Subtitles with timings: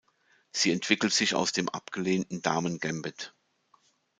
[0.51, 3.35] Sie entwickelt sich aus dem Abgelehnten Damengambit.